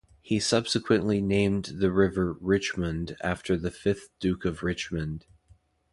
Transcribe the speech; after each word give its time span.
He 0.23 0.39
subsequently 0.39 1.21
named 1.21 1.73
the 1.77 1.91
river 1.91 2.33
Richmond 2.41 3.15
after 3.23 3.55
the 3.55 3.69
fifth 3.69 4.09
Duke 4.19 4.45
of 4.45 4.63
Richmond. 4.63 5.27